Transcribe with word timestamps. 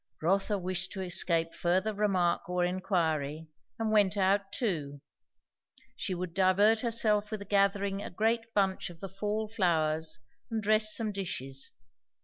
Rotha 0.19 0.57
wished 0.57 0.91
to 0.93 1.01
escape 1.03 1.53
further 1.53 1.93
remark 1.93 2.49
or 2.49 2.65
enquiry, 2.65 3.45
and 3.77 3.91
went 3.91 4.17
out 4.17 4.51
too. 4.51 4.99
She 5.95 6.15
would 6.15 6.33
divert 6.33 6.79
herself 6.79 7.29
with 7.29 7.47
gathering 7.47 8.01
a 8.01 8.09
great 8.09 8.51
bunch 8.55 8.89
of 8.89 8.99
the 8.99 9.07
fall 9.09 9.47
flowers 9.47 10.17
and 10.49 10.63
dress 10.63 10.95
some 10.95 11.11
dishes. 11.11 11.69